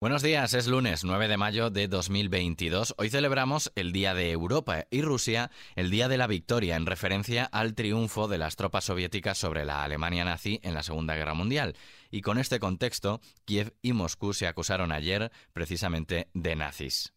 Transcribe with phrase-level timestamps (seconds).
[0.00, 2.94] Buenos días, es lunes 9 de mayo de 2022.
[2.98, 7.44] Hoy celebramos el Día de Europa y Rusia, el Día de la Victoria, en referencia
[7.44, 11.74] al triunfo de las tropas soviéticas sobre la Alemania nazi en la Segunda Guerra Mundial.
[12.12, 17.12] Y con este contexto, Kiev y Moscú se acusaron ayer precisamente de nazis.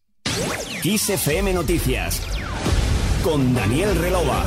[0.82, 2.20] FM Noticias
[3.22, 4.44] con Daniel Relova.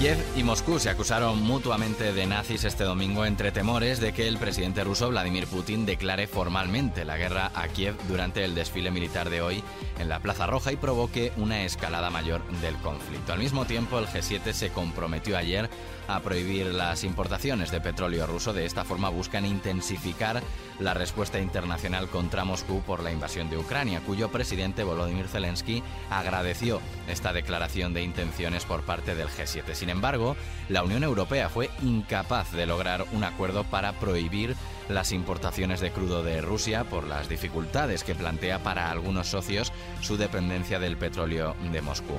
[0.00, 4.38] Kiev y Moscú se acusaron mutuamente de nazis este domingo entre temores de que el
[4.38, 9.42] presidente ruso Vladimir Putin declare formalmente la guerra a Kiev durante el desfile militar de
[9.42, 9.62] hoy
[9.98, 13.34] en la Plaza Roja y provoque una escalada mayor del conflicto.
[13.34, 15.68] Al mismo tiempo, el G7 se comprometió ayer
[16.08, 18.54] a prohibir las importaciones de petróleo ruso.
[18.54, 20.42] De esta forma buscan intensificar
[20.78, 26.80] la respuesta internacional contra Moscú por la invasión de Ucrania, cuyo presidente Volodymyr Zelensky agradeció
[27.06, 29.74] esta declaración de intenciones por parte del G7.
[29.74, 30.36] Sin embargo,
[30.68, 34.56] la Unión Europea fue incapaz de lograr un acuerdo para prohibir
[34.88, 40.16] las importaciones de crudo de Rusia por las dificultades que plantea para algunos socios su
[40.16, 42.14] dependencia del petróleo de Moscú.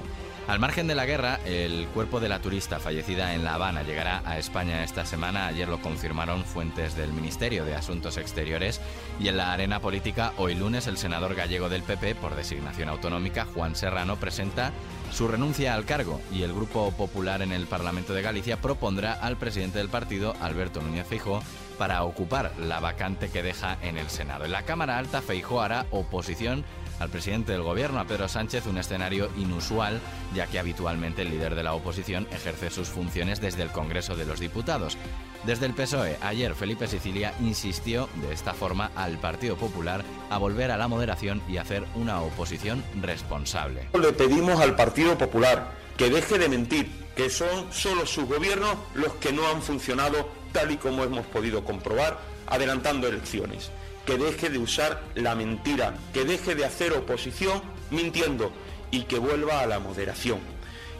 [0.48, 4.22] Al margen de la guerra, el cuerpo de la turista fallecida en La Habana llegará
[4.26, 5.48] a España esta semana.
[5.48, 8.82] Ayer lo confirmaron fuentes del Ministerio de Asuntos Exteriores.
[9.20, 13.46] Y en la arena política, hoy lunes, el senador gallego del PP, por designación autonómica,
[13.54, 14.74] Juan Serrano, presenta
[15.12, 19.38] su renuncia al cargo y el Grupo Popular en el Parlamento de Galicia propondrá al
[19.38, 21.44] presidente del partido, Alberto Núñez Feijóo,
[21.82, 24.46] para ocupar la vacante que deja en el Senado.
[24.46, 26.64] En la Cámara Alta, Feijóo hará oposición
[27.00, 30.00] al presidente del gobierno, a Pedro Sánchez, un escenario inusual,
[30.36, 34.28] ya que habitualmente el líder de la oposición ejerce sus funciones desde el Congreso de
[34.28, 34.96] los Diputados.
[35.44, 40.70] Desde el PSOE, ayer Felipe Sicilia insistió de esta forma al Partido Popular a volver
[40.70, 43.88] a la moderación y hacer una oposición responsable.
[44.00, 49.14] Le pedimos al Partido Popular que deje de mentir, que son solo sus gobiernos los
[49.16, 53.72] que no han funcionado tal y como hemos podido comprobar, adelantando elecciones
[54.06, 58.52] que deje de usar la mentira, que deje de hacer oposición mintiendo
[58.90, 60.40] y que vuelva a la moderación.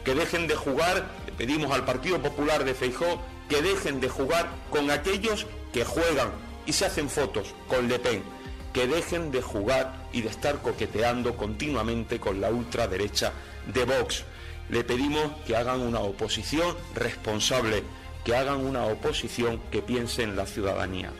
[0.04, 4.48] Que dejen de jugar, le pedimos al Partido Popular de Feijó, que dejen de jugar
[4.70, 6.30] con aquellos que juegan
[6.66, 8.22] y se hacen fotos con Le Pen,
[8.72, 13.32] que dejen de jugar y de estar coqueteando continuamente con la ultraderecha
[13.66, 14.24] de Vox.
[14.68, 17.82] Le pedimos que hagan una oposición responsable,
[18.24, 21.10] que hagan una oposición que piense en la ciudadanía.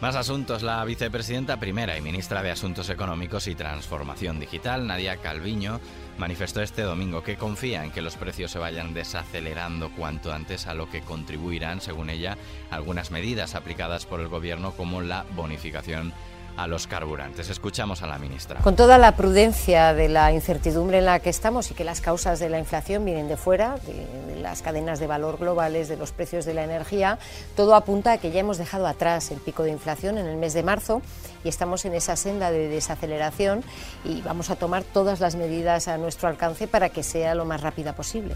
[0.00, 0.62] Más asuntos.
[0.62, 5.78] La vicepresidenta primera y ministra de Asuntos Económicos y Transformación Digital, Nadia Calviño,
[6.16, 10.72] manifestó este domingo que confía en que los precios se vayan desacelerando cuanto antes, a
[10.72, 12.38] lo que contribuirán, según ella,
[12.70, 16.14] algunas medidas aplicadas por el Gobierno como la bonificación
[16.56, 17.48] a los carburantes.
[17.48, 18.60] Escuchamos a la ministra.
[18.60, 22.38] Con toda la prudencia de la incertidumbre en la que estamos y que las causas
[22.38, 26.44] de la inflación vienen de fuera, de, las cadenas de valor globales, de los precios
[26.44, 27.18] de la energía,
[27.56, 30.54] todo apunta a que ya hemos dejado atrás el pico de inflación en el mes
[30.54, 31.02] de marzo
[31.44, 33.62] y estamos en esa senda de desaceleración
[34.04, 37.60] y vamos a tomar todas las medidas a nuestro alcance para que sea lo más
[37.60, 38.34] rápida posible.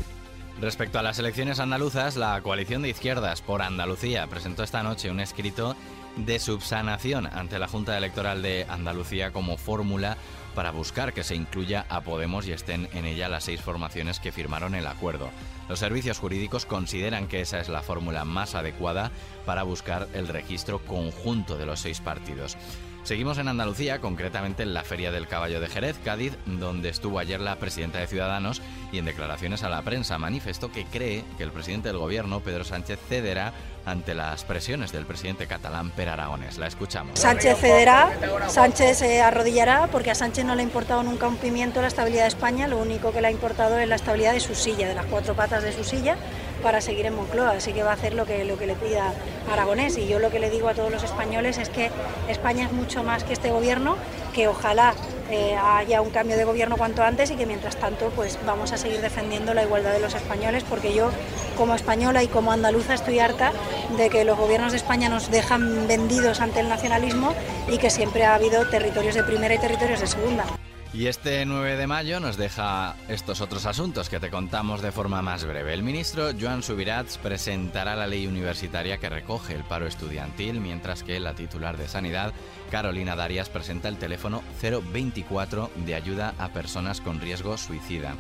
[0.61, 5.21] Respecto a las elecciones andaluzas, la coalición de izquierdas por Andalucía presentó esta noche un
[5.21, 5.75] escrito
[6.17, 10.17] de subsanación ante la Junta Electoral de Andalucía como fórmula
[10.55, 14.33] para buscar que se incluya a Podemos y estén en ella las seis formaciones que
[14.33, 15.31] firmaron el acuerdo.
[15.69, 19.11] Los servicios jurídicos consideran que esa es la fórmula más adecuada
[19.45, 22.57] para buscar el registro conjunto de los seis partidos.
[23.05, 27.39] Seguimos en Andalucía, concretamente en la Feria del Caballo de Jerez, Cádiz, donde estuvo ayer
[27.39, 31.53] la presidenta de Ciudadanos y en declaraciones a la prensa manifestó que cree que el
[31.53, 33.53] presidente del gobierno, Pedro Sánchez, cederá
[33.85, 36.57] ante las presiones del presidente catalán Per Aragones.
[36.57, 37.19] La escuchamos.
[37.21, 38.11] Sánchez cederá,
[38.49, 42.23] Sánchez se arrodillará porque a Sánchez no le ha importado nunca un pimiento la estabilidad
[42.23, 44.95] de España, lo único que le ha importado es la estabilidad de su silla, de
[44.95, 46.17] las cuatro patas de su silla
[46.65, 49.13] para seguir en Moncloa, así que va a hacer lo que, lo que le pida
[49.53, 49.99] Aragonés.
[49.99, 51.91] Y yo lo que le digo a todos los españoles es que
[52.29, 53.97] España es mucho más que este gobierno,
[54.35, 54.95] que ojalá
[55.31, 58.79] eh, haya un cambio de gobierno cuanto antes y que mientras tanto pues vamos a
[58.79, 61.11] seguir defendiendo la igualdad de los españoles, porque yo
[61.57, 63.53] como española y como andaluza estoy harta
[63.99, 67.35] de que los gobiernos de España nos dejan vendidos ante el nacionalismo
[67.69, 70.45] y que siempre ha habido territorios de primera y territorios de segunda.
[70.95, 75.23] Y este 9 de mayo nos deja estos otros asuntos que te contamos de forma
[75.23, 75.75] más breve.
[75.75, 81.19] El ministro Joan Subirats presentará la ley universitaria que recoge el paro estudiantil, mientras que
[81.19, 82.33] la titular de Sanidad,
[82.71, 88.15] Carolina Darias, presenta el teléfono 024 de ayuda a personas con riesgo suicida.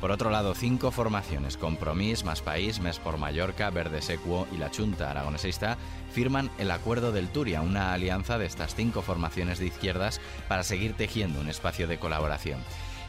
[0.00, 4.70] Por otro lado, cinco formaciones, Compromís, Más País, Mes por Mallorca, Verde Secuo y la
[4.70, 5.76] Chunta Aragonesista,
[6.12, 10.92] firman el Acuerdo del Turia, una alianza de estas cinco formaciones de izquierdas para seguir
[10.92, 12.60] tejiendo un espacio de colaboración.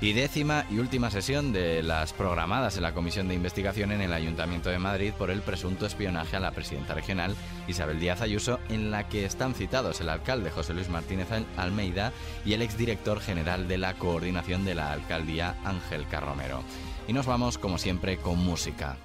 [0.01, 4.13] Y décima y última sesión de las programadas en la Comisión de Investigación en el
[4.13, 7.35] Ayuntamiento de Madrid por el presunto espionaje a la presidenta regional
[7.67, 12.13] Isabel Díaz Ayuso, en la que están citados el alcalde José Luis Martínez Almeida
[12.45, 16.63] y el exdirector general de la coordinación de la alcaldía Ángel Carromero.
[17.09, 18.95] Y nos vamos, como siempre, con música.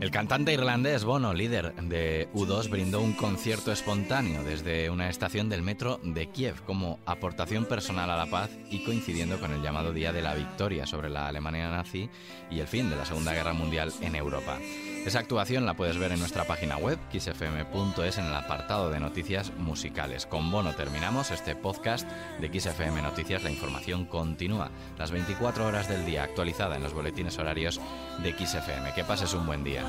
[0.00, 5.62] El cantante irlandés Bono, líder de U2, brindó un concierto espontáneo desde una estación del
[5.62, 10.12] metro de Kiev como aportación personal a la paz y coincidiendo con el llamado Día
[10.12, 12.08] de la Victoria sobre la Alemania nazi
[12.50, 14.58] y el fin de la Segunda Guerra Mundial en Europa.
[15.04, 19.50] Esa actuación la puedes ver en nuestra página web, xfm.es, en el apartado de noticias
[19.56, 20.26] musicales.
[20.26, 22.06] Con Bono terminamos este podcast
[22.38, 23.42] de XFM Noticias.
[23.42, 27.80] La información continúa las 24 horas del día, actualizada en los boletines horarios
[28.22, 28.92] de XFM.
[28.94, 29.84] Que pases un buen día.